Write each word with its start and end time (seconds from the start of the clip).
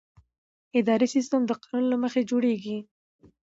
اداري 0.79 1.07
سیستم 1.15 1.41
د 1.45 1.51
قانون 1.63 1.85
له 1.91 1.97
مخې 2.03 2.21
جوړېږي. 2.29 2.77